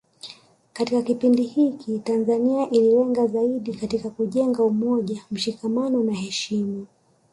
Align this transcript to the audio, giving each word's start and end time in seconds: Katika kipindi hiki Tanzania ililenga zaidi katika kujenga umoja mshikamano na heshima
Katika 0.73 1.01
kipindi 1.01 1.43
hiki 1.43 1.99
Tanzania 1.99 2.69
ililenga 2.69 3.27
zaidi 3.27 3.73
katika 3.73 4.09
kujenga 4.09 4.63
umoja 4.63 5.25
mshikamano 5.31 6.03
na 6.03 6.13
heshima 6.13 6.85